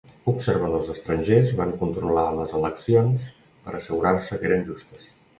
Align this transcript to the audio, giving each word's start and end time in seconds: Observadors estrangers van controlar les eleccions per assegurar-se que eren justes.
Observadors 0.31 0.87
estrangers 0.93 1.51
van 1.59 1.73
controlar 1.81 2.23
les 2.39 2.55
eleccions 2.59 3.27
per 3.67 3.75
assegurar-se 3.81 4.41
que 4.41 4.49
eren 4.51 4.65
justes. 4.71 5.05